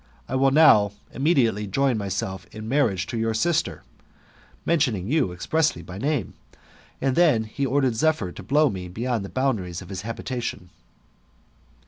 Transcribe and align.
I. 0.27 0.33
will 0.33 0.49
now 0.49 0.93
immediately 1.13 1.67
join 1.67 1.95
myself 1.95 2.47
in 2.51 2.67
marriage 2.67 3.05
to 3.05 3.19
your 3.19 3.35
sister 3.35 3.83
(mentioning 4.65 5.07
you 5.07 5.31
expressly 5.31 5.83
by 5.83 5.99
name), 5.99 6.33
and 6.99 7.15
then 7.15 7.43
he 7.43 7.67
ordered 7.67 7.93
Zephyr 7.93 8.31
to 8.31 8.41
blow 8.41 8.71
me 8.71 8.87
beyond 8.87 9.23
the 9.23 9.29
boundaries 9.29 9.79
of 9.79 9.89
his 9.89 10.01
habitation." 10.01 10.71